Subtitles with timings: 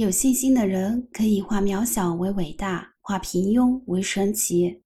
[0.00, 4.80] 有信心的人可以化渺小为伟大，化平庸为神奇。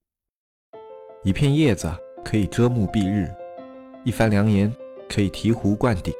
[1.22, 1.88] 一片叶子
[2.24, 3.32] 可以遮目蔽日，
[4.04, 4.74] 一番良言
[5.08, 6.12] 可以醍醐灌顶。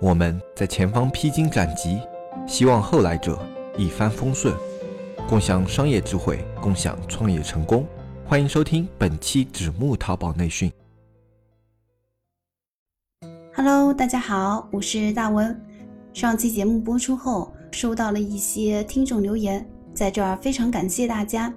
[0.00, 2.00] 我们在前方披荆斩棘，
[2.48, 3.38] 希望后来者
[3.78, 4.52] 一帆风顺，
[5.28, 7.86] 共享商业智慧，共享创业成功。
[8.24, 10.68] 欢迎收听本期纸木淘宝内训。
[13.54, 15.64] Hello，大家好，我是大文。
[16.12, 21.52] 上期节目播出后，收到了一些听众留言，在这儿非常感谢大家。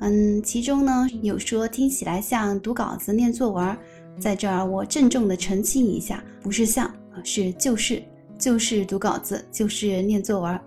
[0.00, 3.74] 嗯，其中呢有说听起来像读稿子念作文，
[4.18, 8.02] 在这儿我郑重的澄清一下，不是像啊，是就是
[8.38, 10.60] 就是读稿子，就是念作文。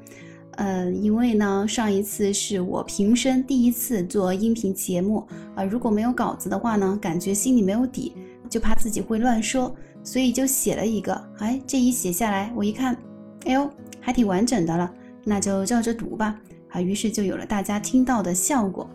[0.54, 8.12] 呃，因为呢上一次是我平生第一次做音频节目啊，如果没有稿子的话呢，感觉心里没有底，
[8.50, 9.72] 就怕自己会乱说。
[10.04, 12.98] 所以就写了一个，哎，这一写下来，我一看，
[13.46, 14.94] 哎呦，还挺完整的了，
[15.26, 16.40] 那就照着读吧，
[16.70, 18.90] 啊，于是就有了大家听到的效果。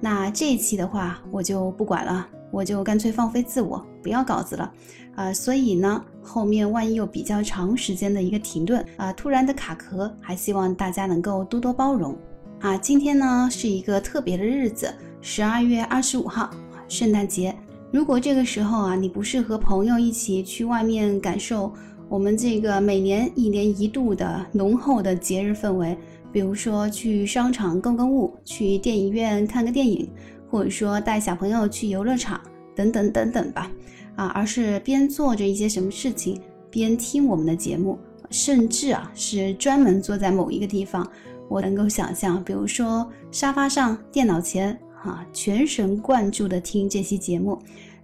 [0.00, 4.72] 那这一期的话，我就不管了，我就干脆放飞自我，不要稿子了，
[5.14, 12.14] 啊，所以呢，后面万一有比较长时间的一个停顿，啊，突然的卡壳，还希望大家能够多多包容。
[12.60, 16.50] 啊，今天呢是一个特别的日子，十二月二十五号，
[16.88, 17.54] 圣诞节。
[17.92, 21.72] 如果这个时候啊，你不是和朋友一起去外面感受
[22.08, 25.96] 我们这个每年一年一度的浓厚的节日氛围，
[26.32, 30.08] 比如说去商场购购物，去电影院看个电影，
[30.50, 32.40] 或者说带小朋友去游乐场
[32.74, 33.70] 等等等等吧，
[34.14, 36.40] 啊，而是边做着一些什么事情，
[36.70, 37.98] 边听我们的节目，
[38.30, 41.08] 甚至啊是专门坐在某一个地方，
[41.48, 44.78] 我能够想象，比如说沙发上、电脑前。
[45.02, 47.56] 啊，全神贯注的听这期节目，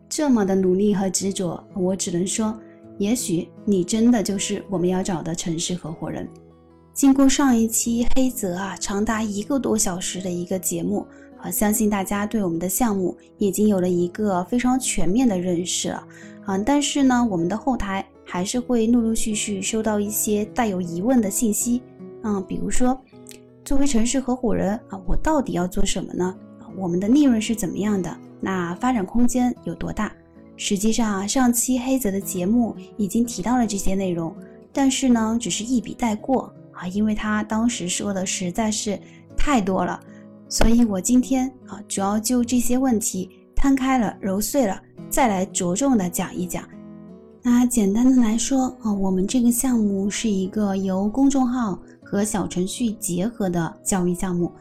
[0.09, 2.57] 这么的努力和执着，我只能说，
[2.99, 6.29] 也许你真的就是我们要找的城市合伙人。
[6.93, 11.07] 经过上一期黑泽啊，长达一个多小时的一个节目，
[11.41, 16.07] 啊，相信大家对我们的项目已经有了一个非常全面的认识了。
[16.45, 21.81] 啊，但是呢，我们的后台还是会陆陆续续收到一些带有疑问的信息，
[22.21, 23.01] 啊，比如说，
[23.65, 26.35] 作为城市合伙人啊，我到底要做什么呢？
[26.77, 28.15] 我们的利润是怎么样的？
[28.41, 30.13] 那发展空间有多大？
[30.65, 34.33] 实际上啊，上期黑泽的节目已经提到了这些内容，
[34.73, 38.97] 但是呢，只是一笔带过啊，因为他当时说的实在是
[39.37, 40.01] 太多了，
[40.49, 44.81] 所以我今天啊，主要就这些问题摊开了揉碎了，
[45.11, 46.63] 再来着重的讲一讲。
[47.43, 54.53] 那简单的来说啊，我们这个项目是一个由公众号和小程序结合的教育项目。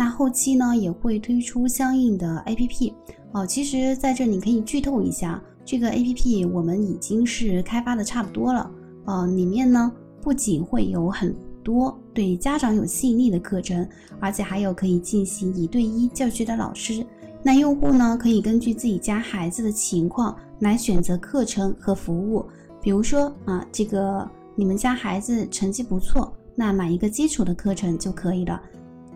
[0.00, 2.90] 那后期呢也会推出相应的 APP
[3.32, 3.46] 哦。
[3.46, 8.70] 其实在这里可以剧透一下，这个 APP 我们已经是开发的差不多了。
[9.04, 13.86] 呃，里面呢不仅会有很多对家长有吸引力的课程，
[14.18, 17.04] 而且还有可以进行一对一教学的老师。
[17.42, 22.46] 那用户呢可以根据自己家孩子的情况来选择课程和服务。
[22.80, 28.62] 比如说啊，这个你们家孩子成绩不错，那买一个基础的课程就可以了。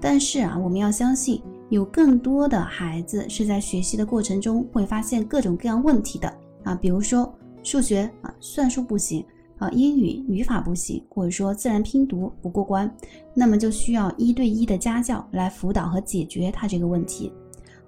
[0.01, 1.41] 但是啊，我们要相信，
[1.71, 6.33] 有更多的孩子是在学习的过程中会发现各种各样问题的
[6.63, 7.33] 啊，比如说
[7.63, 9.25] 数学啊，算术不行
[9.59, 12.95] 啊，英语语法不行，或者说自然拼读不过关，
[13.33, 17.33] 那么就需要一对一的家教来辅导和解决他这个问题。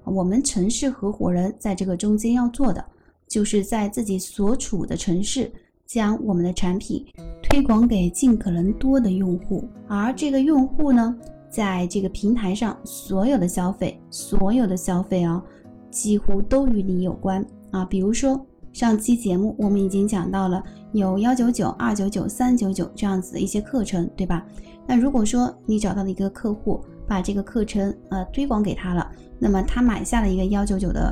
[0.05, 2.83] 我们城市合伙人在这个中间要做的，
[3.29, 5.53] 就是在自己所处的城市，
[5.85, 7.05] 将我们的产品
[7.43, 11.15] 推广给尽可能多的用户，而这个用户呢？
[11.57, 15.43] 在这个平台上，所有的消费，所有的消费啊，
[15.91, 17.83] 几乎都与你有关啊。
[17.83, 18.39] 比如说
[18.75, 20.63] 上期节目我们已经讲到了
[20.93, 24.45] 有幺九九、二九九、三九九这样子的一些课程，对吧？
[24.87, 26.79] 那如果说你找到了一个客户，
[27.09, 31.11] 把这个课程呃推广给他了，那么他买下了一个幺九九的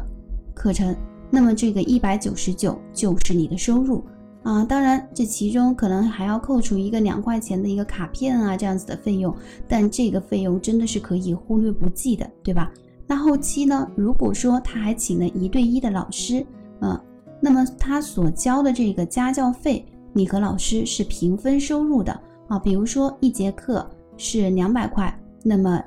[0.55, 0.95] 课程，
[1.31, 4.05] 那么这个一百九十九就是你的收入。
[4.45, 9.35] 啊，当然，这其中可能还要扣除一个两块钱的一个卡片啊，这样子的费用，
[9.67, 12.71] 但这个费用真的是可以忽略不计的，对吧？
[13.07, 16.45] 那后期呢，如果说他还请了一对一的老师，
[16.81, 17.01] 嗯，
[17.41, 22.13] 那么他所交的这个家教费，你和老师是平分收入的
[22.47, 22.59] 啊。
[22.59, 25.83] 比如说一节课是两百块，那么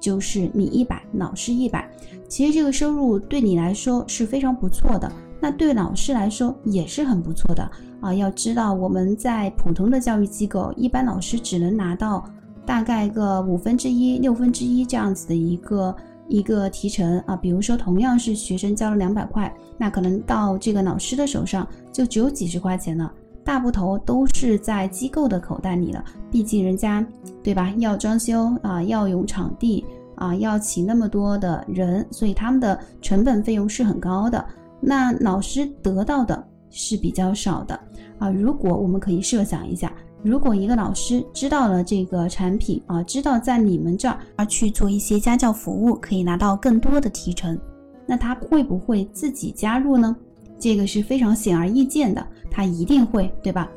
[0.00, 1.86] 就是你一百，老师一百，
[2.26, 5.12] 其实这个收入对你来说是非常不错的。
[5.40, 8.14] 那对老师来说也是很不错的啊！
[8.14, 12.24] 要知道我们在普通的教育机构，一般老师只能拿到
[12.64, 15.96] 大概个五分之一、六分之一这样子的一个
[16.28, 17.36] 一个提成啊。
[17.36, 23.12] 比如说，同样是学生交了两百块，那可能到这个老师的手上就只有几十块钱了。
[23.44, 26.04] 大部头都是在机构的口袋里了。
[26.30, 27.04] 毕竟人家，
[27.42, 27.72] 对吧？
[27.78, 29.82] 要装修啊，要有场地
[30.16, 34.44] 啊，要请那么多的人，所以他们的成本费用是很高的。
[34.80, 37.78] 那老师得到的是比较少的
[38.18, 38.30] 啊。
[38.30, 39.92] 如果我们可以设想一下，
[40.22, 47.58] 如果一个老师知道了这个产品啊，知道在你们这儿而去做一些家教服务，可以拿到更多的提成，
[48.06, 50.16] 那他会不会自己加入呢？
[50.58, 53.70] 这个是非常显而易见的，他一定会，对吧？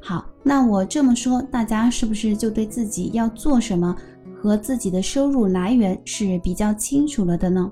[0.00, 3.96] 好，那我这么说，大家是不是就对自己要做什么
[4.40, 7.70] 和自己的收入来源是比较清楚了的呢？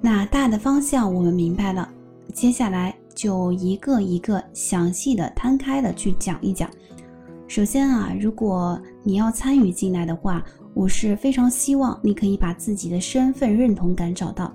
[0.00, 1.88] 那大的方向我们明白了，
[2.34, 6.68] 接下来就一个一个详细的摊开的去讲一讲。
[7.48, 10.44] 首先啊，如果你要参与进来的话，
[10.74, 14.52] 我是非常希望你可以把自己的身份认同感找到。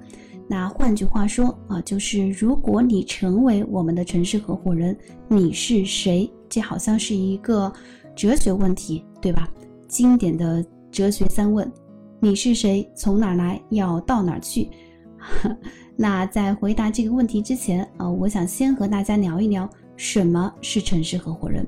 [0.47, 6.31] 那换句话说啊，就是如果你成为我们的城市合伙人，你是谁？
[6.49, 7.71] 这好像是一个
[8.15, 9.47] 哲学问题，对吧？
[9.87, 11.69] 经典的哲学三问：
[12.19, 12.89] 你是谁？
[12.95, 13.61] 从哪来？
[13.69, 14.69] 要到哪去？
[15.99, 21.65] 那在回答这个问题之前啊，我想先和大家聊一聊什么是城市合伙人。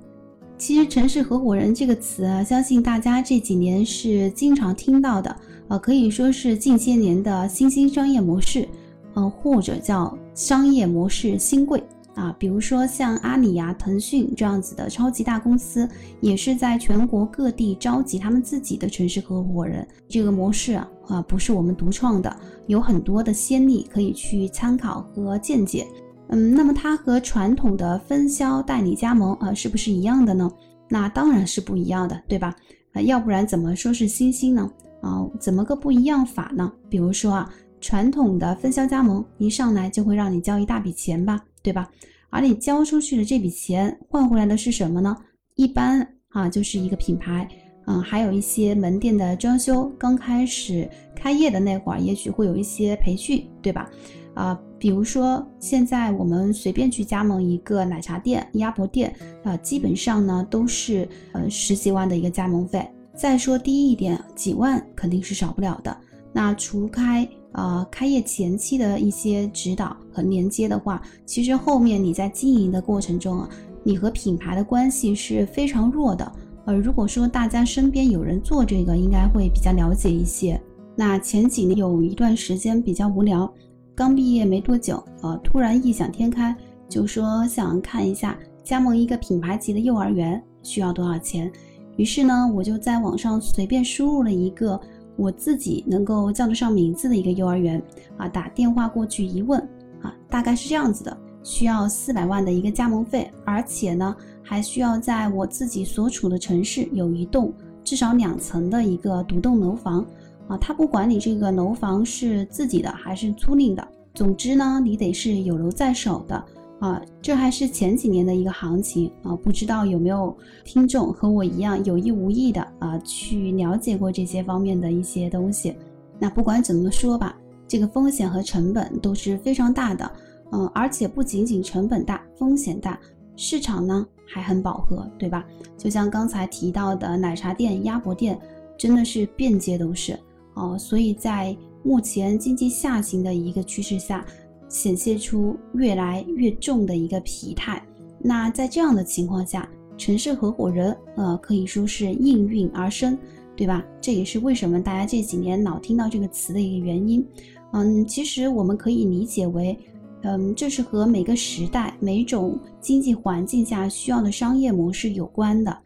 [0.56, 5.36] 其实“城市合伙人”这个词啊，相信大家这几年是经常听到的。
[5.70, 8.68] 呃，可以说是近些年的新兴商业模式，
[9.16, 11.82] 呃，或者叫商业模式新贵
[12.19, 12.36] 啊。
[12.38, 15.88] 比如说像阿里呀、腾讯这样子的超级大公司，
[16.19, 19.88] 也是在全国各地召集他们自己的城市合伙人。
[20.07, 22.36] 这个模式啊，啊，不是我们独创的，
[22.68, 25.88] 有很多的先例可以去参考和见解。
[26.27, 30.51] 嗯，那么它和传统的分销、代理、加盟啊，是不是一样的呢？
[30.88, 32.56] 那当然是不一样的，对吧？
[32.94, 34.69] 啊，要不然怎么说是新兴呢？
[35.01, 36.72] 啊，怎么个不一样法呢？
[36.89, 37.50] 比如说啊，
[37.81, 41.90] 传统的分销加盟一上来就会让你交一大笔钱吧，对吧？
[42.30, 45.16] 而你交出去的这笔钱换回来的是什么呢？
[45.56, 47.48] 一般啊就是一个品牌，
[47.88, 53.90] 嗯，还有一些门店的装修，刚开始开业的那会儿，也许会有一些培训，对吧？
[54.36, 59.14] 啊，比如说现在我们随便去加盟一个奶茶店、鸭脖店，
[59.44, 62.88] 啊，基本上呢都是呃十几万的一个加盟费。
[63.16, 65.98] 再说低一点，几万肯定是少不了的。
[66.32, 73.50] 那除开呃开业前期的一些指导连接的话，其实后面你在经营的过程中啊，
[73.83, 76.31] 你和品牌的关系是非常弱的。
[76.66, 80.60] 呃，如果说大家身边有人做这个，应该会比较了解一些。
[80.95, 83.51] 那前几年有一段时间比较无聊，
[83.95, 86.56] 刚毕业没多久，呃，突然异想天开，
[86.88, 91.51] 就说想看一下加盟一个品牌级的幼儿园需要多少钱。
[91.95, 94.80] 于是呢，我就在网上随便输入了一个
[95.15, 97.81] 我自己能够叫得上名字的一个幼儿园
[98.18, 99.65] 啊，打电话过去一问
[100.01, 107.54] 啊，大概是这样子的：需要四百万的一个加盟费，而且呢，还需要在我自己所处的城市有一栋
[107.84, 110.06] 至少两层的一个独栋楼房
[110.48, 110.57] 啊。
[110.57, 116.44] 他不管你这个楼房是自己的还是租赁的，总之呢，你得是有楼在手的。
[116.80, 125.75] 啊，这还是前几年的一个行情啊，不知道有没有听众和我一样有意无意的啊去了解过这些方面的一些东西。
[126.18, 127.36] 那不管怎么说吧，
[127.69, 130.12] 这个风险和成本都是非常大的，
[130.51, 133.00] 嗯，而且不仅仅成本大，风险大，
[133.38, 135.45] 市场呢还很饱和，对吧？
[135.77, 138.38] 就像刚才提到的奶茶店、鸭脖店，
[138.77, 140.19] 真的是遍街都是
[140.56, 140.75] 哦。
[140.77, 144.25] 所以在目前经济下行的一个趋势下。
[144.72, 147.84] 显现出越来越重的一个疲态。
[148.20, 149.67] 那在这样的情况下，
[149.98, 153.17] 城市合伙人呃可以说是应运而生，
[153.58, 153.84] 对吧？
[154.00, 157.27] 这也是为什么大家这几年老听到这个词的一个原因。
[157.72, 159.78] 嗯，其实我们可以理解为，
[160.24, 165.78] 嗯，这是和每个时代、每种经济环境下需要的商业模式有关的。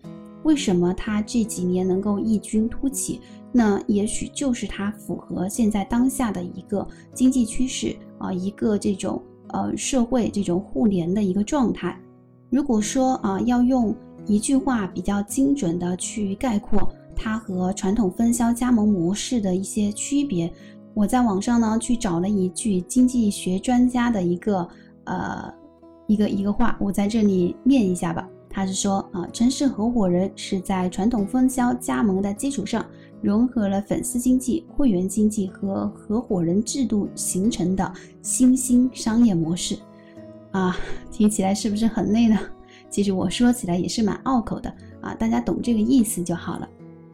[0.44, 3.20] 为什么它这几年能够异军突起？
[3.52, 11.98] 那也许就是它符合现在当下的一个经济趋势啊，一个这种呃社会这种互联的一个状态。
[12.50, 20.52] 如果说啊，要用一句话比较精准的去概括它和传统分销加盟模式的一些区别，
[20.94, 24.68] 我在网上呢去找了一句经济学专家的一个
[25.06, 25.54] 呃
[26.08, 28.28] 一个一个话，我在这里念一下吧。
[28.50, 32.86] 他是说啊，城市合伙人是在传统分销加盟的基础上。
[33.22, 37.90] 融合了粉丝经济、会员经济和合伙人制度形成的
[38.22, 39.78] 新兴商业模式，
[40.52, 40.76] 啊，
[41.10, 42.38] 听起来是不是很累呢？
[42.90, 44.70] 其实我说起来也是蛮拗口的
[45.00, 46.68] 啊，大家懂这个意思就好了。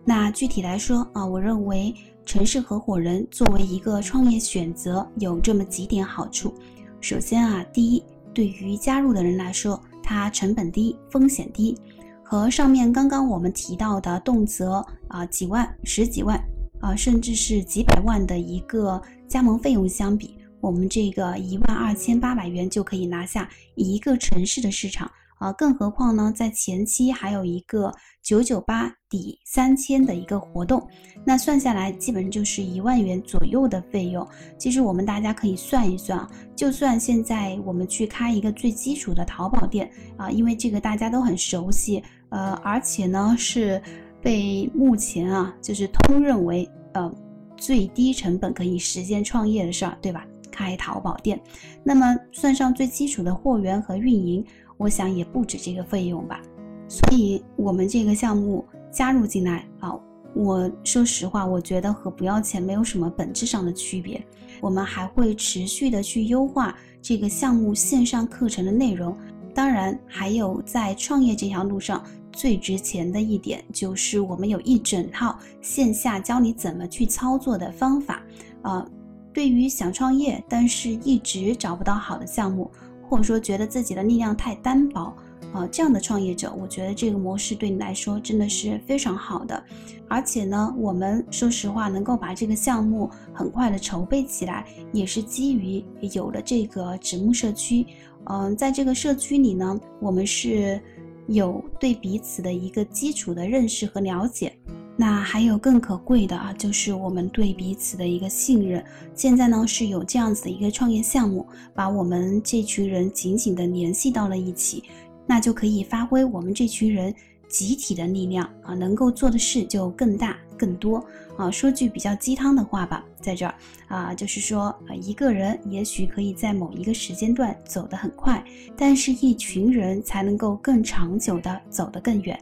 [0.03, 1.93] 那具体来说啊，我认为
[2.29, 6.53] 城市合伙人作为一个创业选择有这么几点好处。
[7.01, 8.03] 首先啊，第一，
[8.35, 9.81] 对于加入的人来说。
[10.03, 11.75] 它成本低，风险低，
[12.23, 16.39] 和上面刚刚我们提到的动辄啊几万、十几万
[16.79, 25.09] 啊，甚至是几百万的一个加盟费用相比，我们这个一万二千八百元就可以拿下一个城市的市场。
[25.39, 27.91] 啊，更何况呢，在前期还有一个
[28.21, 30.85] 九九八抵三千的一个活动，
[31.25, 34.27] 那算下来基本就是一万元左右的费用。
[34.57, 36.27] 其实我们大家可以算一算，
[36.57, 43.81] 就算现在我们去开一个最基础的淘宝店啊，因为这个大家都很熟悉，呃，而且呢是
[44.21, 47.09] 被目前啊就是通认为呃
[47.55, 50.25] 最低成本可以实现创业的事儿，对吧？
[50.51, 51.39] 开淘宝店，
[51.81, 54.45] 那么算上最基础的货源和运营。
[54.79, 56.41] 我想也不止这个费用吧，
[56.87, 59.93] 所以我们这个项目加入进来啊，
[60.33, 64.25] 我说实话，我觉得和不要钱没有什么本质上的区别。
[64.61, 69.13] 我们还会持续的去优化这个项目线上课程的内容，
[69.53, 78.23] 当然还有在创业这条路上最值钱的一点，就是我们有一整套线下教你怎么去操作的方法。
[78.61, 78.87] 啊，
[79.33, 82.71] 对于想创业但是一直找不到好的项目。
[83.09, 85.13] 或者说觉得自己的力量太单薄，
[85.51, 89.61] 啊，这样的创业者，我觉得这个模式对你来说真的是非常好的。
[90.07, 97.85] 而且呢，我们说实话能够把这个项目很快的筹备起来，也是基于有了这个纸木社区。
[98.25, 100.79] 嗯，在这个社区里呢，我们是
[101.27, 104.53] 有对彼此的一个基础的认识和了解。
[105.01, 108.83] 那还有更可贵的啊，就是我们对彼此的一个信任。
[109.15, 114.83] 现在呢，是有这样子的一个创业项目，把我们这群人紧紧的联系到了一起，
[115.25, 117.15] 那就可以发挥我们这群人
[117.47, 121.01] 集体的力量啊，能够做的事就更大更多
[121.37, 121.49] 啊。
[121.49, 123.55] 说句比较鸡汤的话吧，在这儿
[123.87, 128.43] 啊，就是说啊，一个人也许可以在某一个时间段走得很快，
[128.75, 132.37] 但是一群人才能够更长久的走得更远。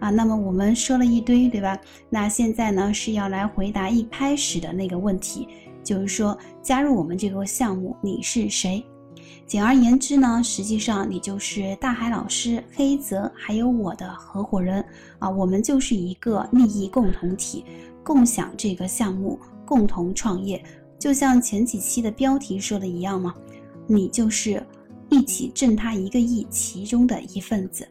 [0.00, 1.78] 啊，那么我们说了一堆，对吧？
[2.08, 5.46] 那现在呢是要来回答一开始的那个问题，
[5.84, 8.84] 就是说加入我们这个项目你是谁？
[9.46, 14.84] 简而言之呢，实际上你就是大海老师、黑泽还有我的合伙人
[15.18, 17.64] 啊，我们就是一个利益共同体，
[18.02, 20.62] 共享这个项目，共同创业。
[20.98, 23.34] 就像前几期的标题说的一样嘛，
[23.86, 24.64] 你就是
[25.08, 27.86] 一起挣他一个亿其中的一份子。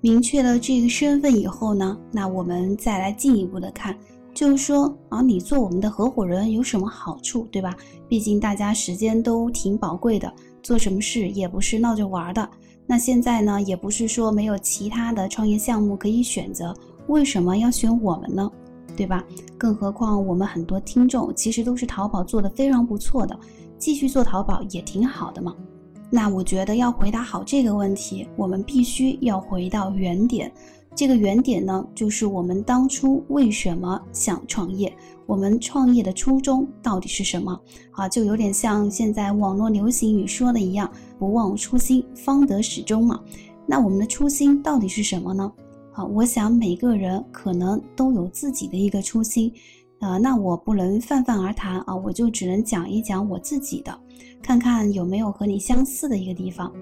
[0.00, 3.96] 明确了这个身份以后呢，那我们再来进一步的看，
[4.32, 7.76] 就是说啊，你做我们的合伙人有什么好处，对吧？
[8.08, 12.48] 毕竟大家时间都挺宝贵的，做什么事也不是闹着玩的。
[12.86, 16.72] 那现在呢，也不是说没有其他的创业项目可以选择，
[17.08, 18.50] 为什么要选我们呢？
[18.96, 19.24] 对吧？
[19.58, 23.38] 更何况我们很多听众其实都是淘宝做的非常不错的，
[23.78, 25.54] 继续做淘宝也挺好的嘛。
[26.10, 30.50] 那我觉得要回答好这个问题，我们必须要回到原点。
[30.94, 34.92] 这个原点呢，就是我们当初为什么想创业，
[35.26, 37.60] 我们创业的初衷到底是什么？
[37.92, 43.20] 啊，就有点像现在网络流行语说的一样，“不忘初心，方得始终”嘛。
[43.64, 45.52] 那我们的初心到底是什么呢？
[45.92, 49.52] 啊，我想每个人可能都有自己的一个初心。
[50.00, 54.00] 啊，那我不能泛泛而谈啊，我就只能讲一讲我自己的，
[54.42, 56.72] 看看有没有和你相似的一个地方。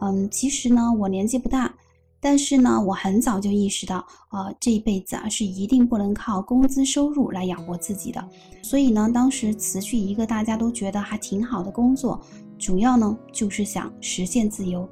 [0.00, 1.74] 嗯，其实呢，我年纪不大，
[2.20, 3.96] 但是呢，我很早就意识到，
[4.28, 8.28] 啊，这一辈子啊是一定不能靠工资收入来养活自己的。
[8.62, 12.20] 所以呢，当时辞去一个大家都觉得还挺好的工作，
[12.58, 14.88] 主要呢就是想实现自由。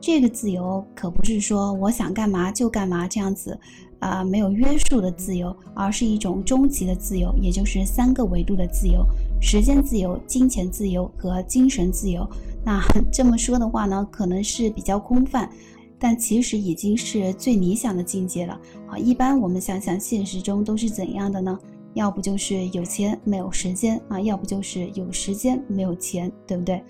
[0.00, 3.58] 这个自由可不是说我想干嘛就干嘛这样子。
[4.00, 9.04] 啊，没有约束的自由，而是一种终极的自由，也就是三个维度的自由：
[9.40, 12.28] 时间自由、金钱自由和精神自由。
[12.64, 12.80] 那
[13.10, 15.50] 这么说的话呢，可能是比较空泛，
[15.98, 18.60] 但其实已经是最理想的境界了。
[18.86, 21.58] 啊，一般我们想想，现实中都是怎样的呢？
[21.94, 26.80] 要不就是有钱没有时间啊，要不就是有时间没有钱，对不对？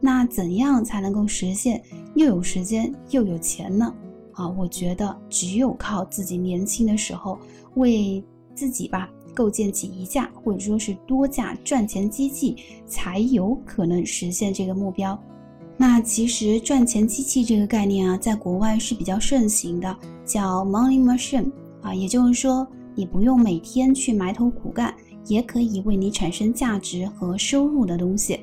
[0.00, 1.80] 那怎样才能够实现
[2.16, 3.94] 又有时间又有钱呢？
[4.32, 7.38] 啊，我觉得只有靠自己年轻的时候
[7.74, 8.24] 为
[8.54, 12.56] 自己吧构建起一架或者说是多架赚钱机器，
[12.86, 15.18] 才有可能实现这个目标。
[15.76, 21.50] 那其实赚钱机器这个概念啊，在国外是比较盛行的，叫 money machine
[21.82, 24.94] 啊，也就是说你不用每天去埋头苦干，
[25.26, 28.38] 也可以为你产生价值和收入的东西。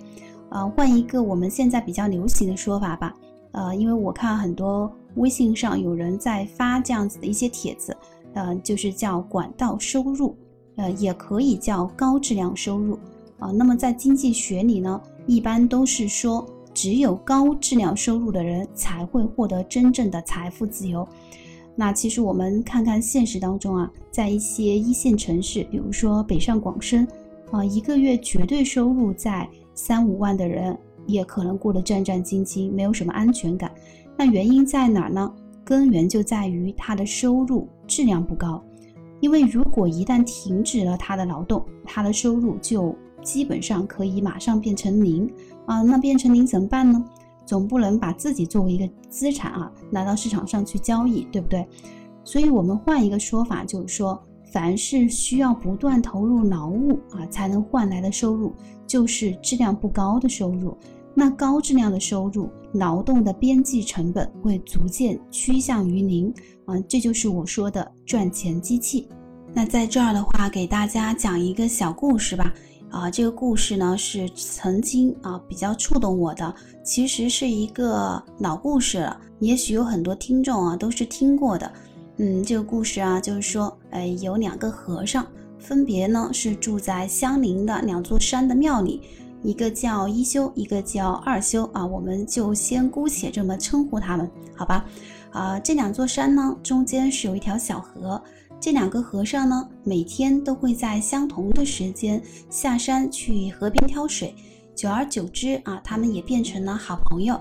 [0.50, 3.16] 呃，换一个我们现在比较流行的说法吧，
[3.54, 4.92] 呃，因为我看很多。
[5.16, 7.94] 微信上有人在发这样子的一些帖子，
[8.34, 10.36] 呃，就是叫管道收入，
[10.76, 12.98] 呃，也可以叫高质量收入，
[13.40, 21.08] 啊，那么在经济学里呢，一般都是说只有高质量收入的人才会获得真正的财富自由。
[21.76, 27.08] 那其实我们看看现实当中啊，在一些一线城市，比如说北上广深，
[27.50, 33.72] 啊，一个月绝对收入在三五万的人，也可能过得战战兢兢，没有什么安全感。
[34.18, 35.34] 那原因在哪儿呢？
[35.72, 38.62] 根源就在于他的收入质量不高。
[39.22, 45.32] 因为如果一旦停止了他的劳动，他的收入就基本上可以马上变成零
[45.66, 45.82] 啊。
[45.82, 47.02] 那变成零怎么办呢？
[47.46, 51.66] 总不能把自己作为一个资产啊，拿到市场上去交易，对不对？
[52.26, 58.54] 所以，我们换一个说法，就是说，凡是需要不断投入劳务啊才能换来的收入，
[58.86, 60.78] 就是质量不高的收入。
[61.14, 66.34] 那高质量的收入，劳动的边际成本会逐渐趋向于零
[66.66, 69.08] 啊，这就是我说的赚钱机器。
[69.54, 72.54] 那在这儿的话，给大家讲一个小故事吧。
[72.90, 76.54] 啊，这个故事呢是曾经啊比较触动我的，
[76.84, 81.72] 其实是一个老故事了，也许有很多听众啊都是听过的。
[82.18, 85.26] 嗯，这个故事啊就是说，呃，有两个和尚，
[85.58, 89.02] 分别呢是住在相邻的两座山的庙里，
[89.44, 94.86] 一个叫一休，一个叫二休啊，我们就先姑且这么称呼他们，好吧？
[95.32, 98.22] 啊，这两座山呢中间是有一条小河。
[98.60, 104.36] 这两个和尚呢，每天都会在相同的时间下山去河边挑水，
[104.76, 107.40] 久而久之啊，他们也变成了好朋友。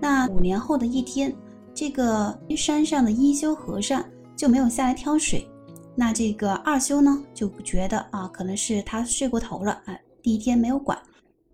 [0.00, 1.34] 那五年后的一天，
[1.74, 4.02] 这个山上的一休和尚
[4.34, 5.46] 就没有下来挑水，
[5.94, 10.96] 那这个二休呢就觉得啊，可能是他睡过头了啊，第一天没有管。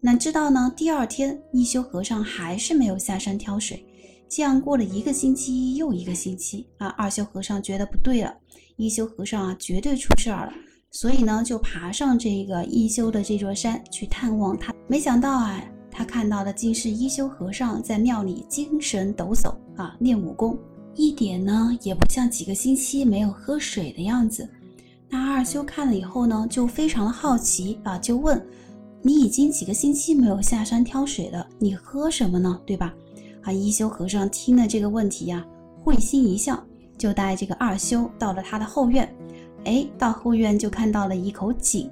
[0.00, 3.84] 哪知道呢，第二天一休和尚还是没有下山挑水。
[4.28, 8.32] 这样过了一个星期又一个星期啊，二修和尚觉得不对了，
[8.76, 10.52] 一休和尚啊绝对出事儿了，
[10.92, 14.72] 所以呢就爬上这个一休的这座山去探望他。
[14.86, 20.56] 没想到啊，他看到的竟是一休和尚在庙里精神抖擞啊练武功，
[20.94, 24.48] 一点呢也不像几个星期没有喝水的样子。
[25.08, 28.40] 那二修看了以后呢，就非常的好奇啊，就问：
[29.02, 32.60] 你已经几个星期没有下山挑水了，你喝什么呢？
[32.66, 32.92] 对吧？
[33.42, 35.46] 啊，一休和尚听了这个问题呀，
[35.82, 36.62] 会心一笑，
[36.98, 39.08] 就带这个二修到了他的后院。
[39.64, 41.88] 哎，到后院就看到了一口井。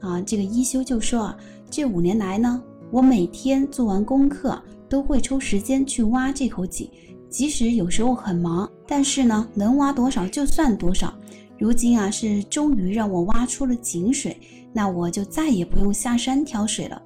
[0.00, 1.36] 啊，这个一休就说啊，
[1.70, 6.88] 这五年来呢，我每天做完功课都会抽时间去挖这口井，
[7.28, 11.12] 即使有时候很忙，但是呢，能挖多少就算多少。
[11.58, 14.38] 如今啊，是终于让我挖出了井水，
[14.72, 17.02] 那我就再也不用下山挑水了。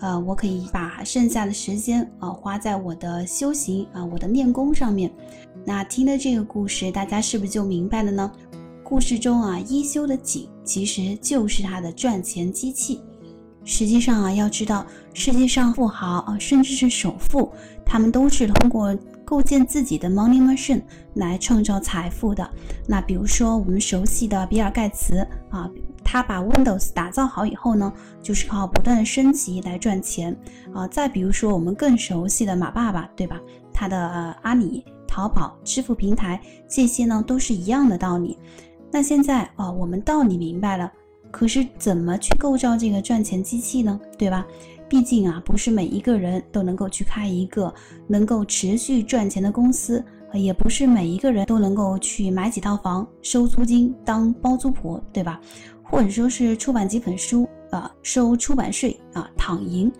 [0.00, 5.10] 呃，我可以把剩下的时间啊花在我的修行啊，我的练功上面。
[5.64, 8.30] 那听了这个故事，大家是不是就明白了呢？
[8.84, 13.00] 故事中啊，一休的井其实就是他的赚钱机器。
[13.64, 17.52] 实际上啊，要知道世界上富豪啊，甚至是首富，
[17.84, 18.96] 他们都是通过
[19.28, 20.80] 构建自己的 money machine
[21.16, 22.48] 来创造财富的。
[22.86, 25.18] 那比如说我们熟悉的比尔盖茨
[25.50, 25.70] 啊。
[26.10, 30.34] 他把 Windows 打造好以后呢，就是靠不断的升级来赚钱
[30.72, 30.88] 啊。
[30.88, 33.38] 再比如说我们更熟悉的马爸爸，对吧？
[33.74, 38.38] 他的阿里、淘宝、支付平台这些呢，都是一样的道理。
[38.90, 40.90] 那现在啊，我们道理明白了，
[41.30, 44.00] 可是怎么去构造这个赚钱机器呢？
[44.16, 44.46] 对吧？
[44.88, 47.72] 毕竟啊，不是每一个人都能够去开一个
[48.06, 55.40] 能够持续赚钱的公司，也不是每一个人都能够去买几套房、收租金、当包租婆，对吧？
[55.82, 59.92] 或者说是出版几本书啊，收出版税啊，躺赢。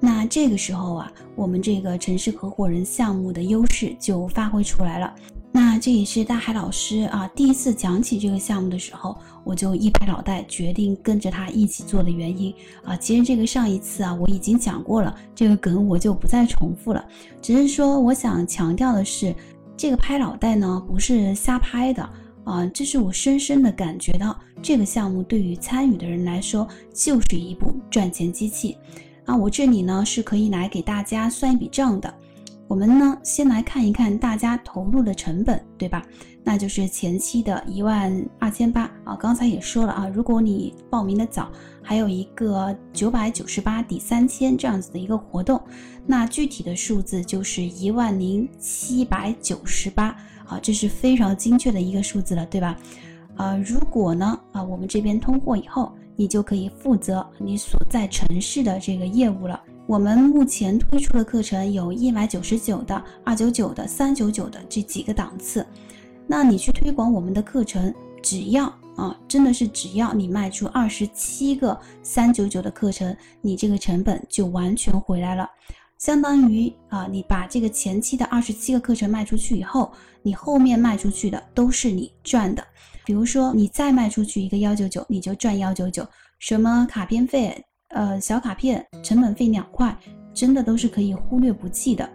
[0.00, 5.14] 那这个时候啊，我们这个城市合伙人项目的优势就发挥出来了。
[5.54, 12.96] 那这也是大海老师啊第一次讲起这个项目的时候，我就一拍脑袋决定跟着他一起做的原因啊。
[12.96, 17.04] 其实这个上一次啊我已经讲过了，这个梗我就不再重复了。
[17.42, 19.34] 只是说我想强调的是，
[19.76, 22.08] 这个拍脑袋呢不是瞎拍的。
[22.44, 28.76] 啊，这是我深深的感觉到，这个项目对于参与的人来说就是一部赚钱机器。
[29.26, 32.12] 啊，我这里呢是可以来给大家算一笔账的。
[32.72, 36.02] 我们呢先来看一看大家投入的成本，对吧？
[36.42, 39.14] 那就是前期的一万二千八啊。
[39.14, 45.62] 刚才也说了啊，如果你报名的早，还有一个九百九十八抵三千这样子的一个活动，
[46.06, 50.16] 那具体的数字就是一万零七百九十八。
[50.46, 52.74] 啊，这是非常精确的一个数字了，对吧？
[53.36, 59.60] 啊，如果呢，啊，我们这边通过以后，你就可以负责你所在城市的这个业务了。
[59.86, 65.66] 我们目前推出的课程有一百九十九的、二九九的、三九九的这几个档次。
[66.26, 67.92] 那你去推广我们的课程，
[68.22, 68.66] 只要
[68.96, 75.48] 啊，真的是只要你卖出二十七个三九九的课程，你这个成本就完全回来了。
[75.98, 79.92] 相当于啊，你把这个前期的二十七个课程卖出去以后，
[80.22, 82.64] 你后面卖出去的都是你赚的。
[83.04, 86.06] 比如说，你再卖出去一个幺九九，你就赚幺九九。
[86.38, 89.96] 什么卡片费，呃，小卡片成本费两块，
[90.34, 92.08] 真的都是可以忽略不计的。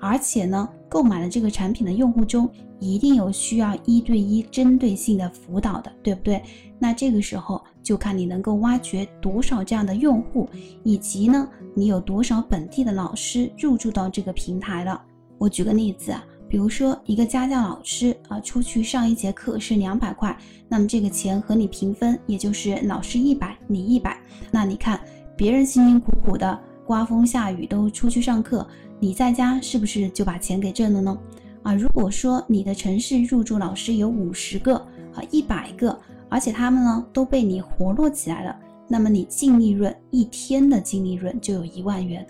[0.00, 6.42] 而且呢，购买了这个产品的用户中，一定有需要一对一针对性的辅导的，对不对？
[6.78, 10.48] 那这个时候就看你能够挖掘多少这样的用户，
[10.82, 15.00] 以及呢，你有多少本地的老师入驻到这个平台了。
[15.36, 20.34] 我举个例子啊，比如说一个家教老师啊，出去上一节课是两百块，
[20.66, 24.18] 那么这个钱和你平分，也就是老师一百，你一百。
[24.50, 24.98] 那你看
[25.40, 28.66] 别人辛辛苦苦的，刮风下雨都出去上课。
[28.98, 31.18] 你在家是不是就把钱给挣了呢？
[31.62, 34.76] 啊，如果说你的城市入驻老师有五十个
[35.14, 35.98] 啊，一百个，
[36.28, 38.54] 而且他们呢都被你活络起来了，
[38.86, 42.26] 那么你净利润一天的净利润就有一万元。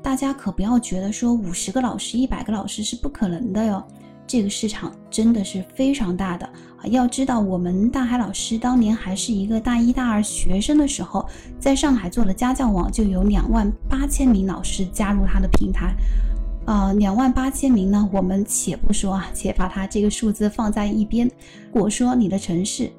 [0.00, 3.84] 大家可不要觉得说五十个老师、一百个老师是不可能的哟。
[4.24, 6.48] 这个市场真的是非常大的！
[6.86, 11.26] 要知道，我们大海老师当年还是一个大一大二学生的时候，
[11.58, 15.94] 在上海做了家教网就有两万八千名老师加入他的平台。
[16.66, 21.30] 呃，两万八千名呢，我们且不说啊，且把它这个数字放在一边。
[21.72, 22.90] 如果说你的城市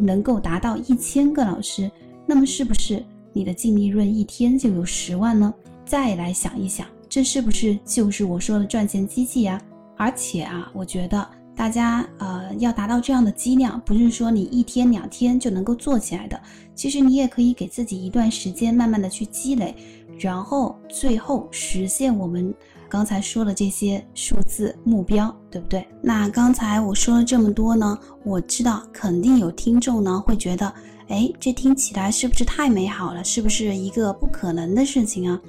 [0.00, 1.90] 能够达到一千个老师，
[2.24, 5.52] 那么是不是你的净利润一天就有十万呢？
[5.84, 9.60] 再来想一想，这是不是就是我说的赚钱机器呀？
[9.96, 11.26] 而且啊，我觉得
[11.56, 16.38] 大家呃要达到这样的积量，不是说你一天两天就能够做起来的。
[16.74, 19.74] 其实你也可以给自己一段时间，慢慢的去积累，
[20.18, 22.54] 然后最后实现我们
[22.88, 25.86] 刚才说的这些数字目标，对不对？
[26.02, 30.70] 那刚才我说了这么多呢，我知道肯定有听众呢会觉得，
[31.08, 33.24] 哎，这听起来是不是太美好了？
[33.24, 35.40] 是不是一个不可能的事情啊？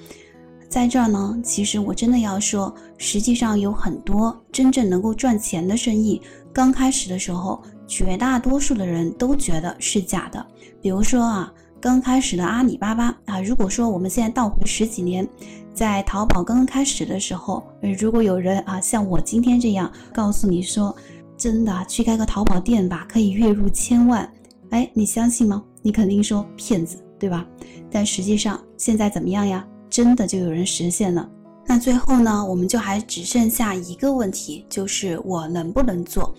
[0.69, 10.45] 在这儿呢，其实我真的要说，实际上有很多真正能够赚钱的生意，刚开始的时候，绝大多数的人都觉得是假的。
[10.82, 15.27] 比如说啊，刚开始的阿里巴巴啊，如果说我们现在倒回十几年，
[15.73, 17.65] 在淘宝刚刚开始的时候，
[17.97, 20.93] 如果有人啊像我今天这样告诉你说，
[21.38, 24.30] 真的去开个淘宝店吧，可以月入千万，
[24.71, 25.63] 哎，你相信吗？
[25.82, 27.47] 你肯定说骗子，对吧？
[27.89, 29.65] 但实际上现在怎么样呀？
[29.89, 31.30] 真的就有人实现了。
[31.65, 36.34] 那最后呢，我们就还只剩下一个问题，就是我能不能做？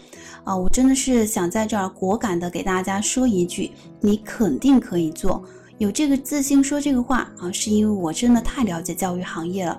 [0.45, 5.45] 啊，我真的是想在这儿果敢的给大家说一句，你肯定可以做。
[5.77, 9.79] 有这个自信说这个话啊，是因为我真的太了解教育行业了。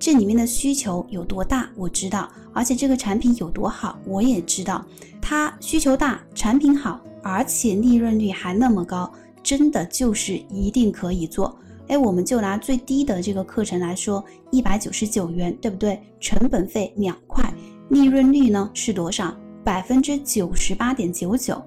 [0.00, 4.84] 这里面的需求有多大，我知道；而且这个产品有多好，我也知道。
[5.20, 11.56] 它需求大，产品好，而且利润率还那么高，真的就是一定可以做。
[11.88, 16.00] 哎，我们就拿最低的这个课程来说，一百九十九元，对不对？
[16.20, 17.52] 成本费两块，
[17.88, 19.34] 利润率呢是多少？
[19.64, 21.60] 百分之九十八点九九，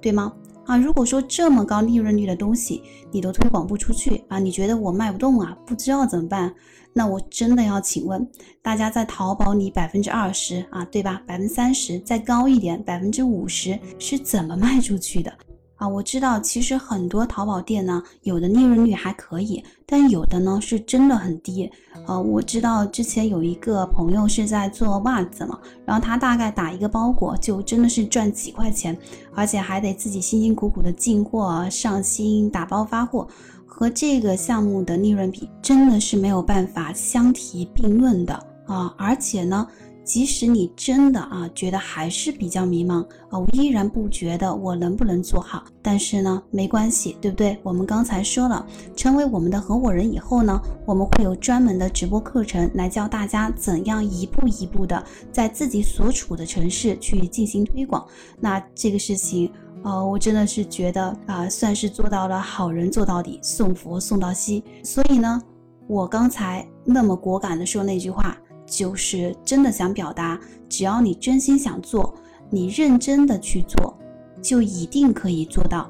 [0.00, 0.32] 对吗？
[0.66, 5.56] 啊，如果说这么高利润率的东西你都推广不出去啊，你觉得我卖不动啊？
[5.64, 6.54] 不知道怎么办？
[6.92, 8.28] 那我真的要请问
[8.60, 11.22] 大家，在淘宝里百分之二十啊，对吧？
[11.26, 15.32] 百分之三十再高一点，百分之五十是怎么卖出去的？
[15.78, 21.70] 啊，我知道，其实很多淘宝店呢，有的利润率还可以，但有的呢是真的很低。
[22.06, 28.98] 呃，我知道之前有一个朋友是在做袜子嘛，然后他大概打一个包裹就真的是赚几块钱，
[29.34, 33.28] 而且还得自己辛辛苦苦的进货、上新、打包发货，
[33.64, 38.34] 和这个项目的利润比，真的是没有办法相提并论的
[38.66, 38.92] 啊！
[38.98, 39.64] 而且呢。
[40.08, 45.62] 即使你真的啊觉得还是比较迷茫啊，我依然不觉得我能不能做好。
[45.82, 47.58] 但是呢，没关系，对不对？
[47.62, 48.66] 我们刚才说了，
[48.96, 58.02] 成为我们的合伙人以后呢，我们会有专门的直播课程来教大家怎样一步一步的在自己所处的城市去进行推广。
[58.40, 64.64] 那这个事情，啊，我真的是觉得啊，算是做到了好人做到底，送佛送到西。
[64.82, 65.38] 所以呢，
[65.86, 68.34] 我刚才那么果敢的说那句话。
[68.68, 72.14] 就是真的想表达，只要你真心想做，
[72.50, 73.96] 你认真的去做，
[74.42, 75.88] 就一定可以做到。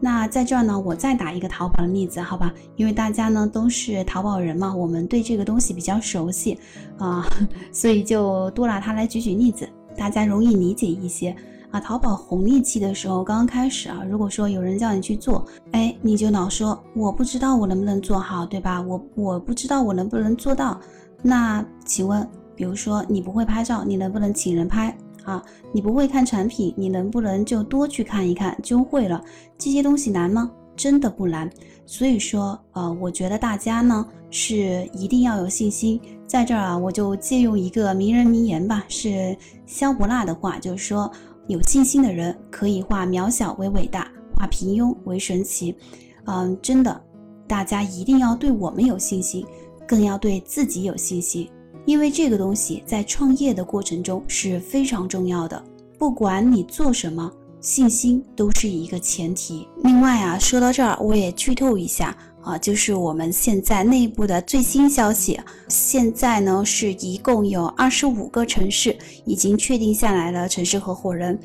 [0.00, 2.52] 那在这儿呢，我再打一个淘宝的例子，好吧？
[2.76, 6.58] 因为大家呢都是淘宝人嘛，我们对这个东西比较熟悉
[6.98, 7.24] 啊，
[7.72, 11.34] 所以就多拿它来举举例子，大家容易理解一些
[11.70, 11.80] 啊。
[11.80, 18.82] 淘宝红利期的时候，刚刚开始啊，如果说有人叫你去做，哎，你就老说我不知道我能不能做好，对吧？
[18.82, 20.78] 我我不知道我能不能做到。
[21.26, 25.42] 那请问，比如说你不会拍照，你能不能请人拍啊？
[25.72, 29.24] 你不会看产品，你能不能就多去看一看就会了？
[29.56, 30.50] 这些东西难吗？
[30.76, 31.50] 真的不难。
[31.86, 35.98] 所以说，呃，我觉得大家呢是一定要有信心。
[36.26, 39.34] 在这儿啊，我就借用一个名人名言吧，是
[39.66, 41.10] 萧伯纳的话，就是说，
[41.46, 45.74] 有信心的人可以化渺小为伟大，化平庸为神奇。
[46.26, 47.00] 嗯，真的，
[47.46, 49.46] 大家一定要对我们有信心，
[49.86, 51.48] 更要对自己有信心，
[51.84, 55.62] 因为这个东西在创业的过程中是非常重要的。
[55.98, 57.30] 不管你做什么。
[57.60, 59.66] 信心都是一个前提。
[59.82, 65.40] 另外啊，说到这儿，我也剧透一下啊，就是我们现在内部的最新消息。
[65.68, 68.94] 现在呢，是一共有二十五个城市
[69.24, 71.40] 已经确定下来了城市合伙人。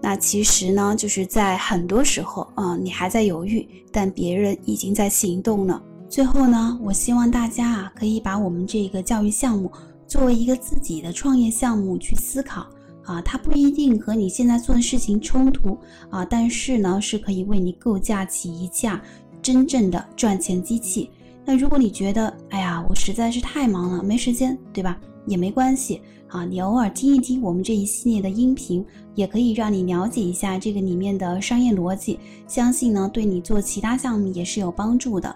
[0.00, 5.80] 那其实呢，就是在很多时候啊，你还在犹豫，但别人已经在行动了。
[6.10, 9.70] 最后呢，我希望大家啊，可以把我们这个教育项目
[10.08, 12.66] 作为一个自己的创业项目去思考。
[13.04, 15.78] 啊，它不一定和你现在做的事情冲突
[16.10, 19.00] 啊，但是呢，是可以为你构架起一架
[19.40, 21.10] 真正的赚钱机器。
[21.44, 24.98] 那如果你觉得，哎呀，我实在是太忙了，没时间，对吧？
[25.26, 32.18] 也没关系啊，你偶尔听一听我们这一系列的音频，也可以让你了解一下这个里面的商业逻辑，
[32.48, 35.34] 相信呢，对你做其他项目也是有帮助的。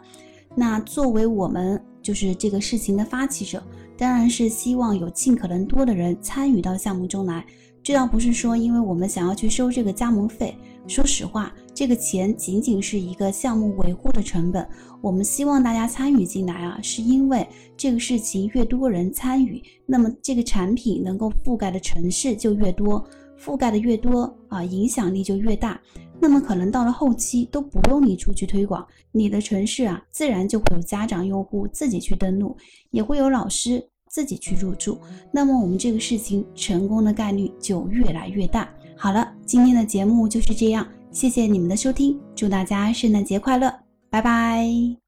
[0.54, 3.62] 那作为我们就是这个事情的发起者。
[3.96, 7.46] 当然是希望有尽可能多的人参与到项目中来，
[7.80, 10.56] 这倒不是说因为我们想要去收这个加盟费。
[10.88, 14.68] 说实话，这个钱仅仅是一个项目维护的成本。
[15.00, 23.02] 我们希望大家参与进来啊，是因为这个事情越多人参与，那么这个产品能够覆盖的城市就越多，
[23.38, 25.80] 覆盖的越多啊，影响力就越大。
[26.20, 32.56] 那么可能到了后期都不用你出去推广，你的城市啊，自然就会有家长用户自己去登录，
[32.90, 34.98] 也会有老师自己去入驻。
[35.30, 38.68] 那么我们这个事情成功的概率就越来越大。
[38.96, 43.72] 好了，今天的节目就是这样，谢谢你们的收听，祝大家圣诞节快乐，
[44.08, 45.03] 拜拜。